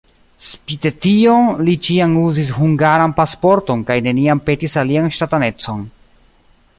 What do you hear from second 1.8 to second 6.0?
ĉiam uzis hungaran pasporton kaj neniam petis alian ŝtatanecon.